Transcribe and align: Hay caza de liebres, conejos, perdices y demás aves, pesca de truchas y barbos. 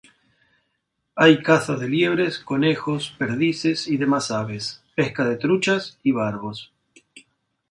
Hay 1.15 1.43
caza 1.43 1.75
de 1.75 1.87
liebres, 1.87 2.39
conejos, 2.39 3.13
perdices 3.19 3.87
y 3.87 3.97
demás 3.97 4.31
aves, 4.31 4.83
pesca 4.95 5.25
de 5.25 5.37
truchas 5.37 5.99
y 6.01 6.11
barbos. 6.11 6.73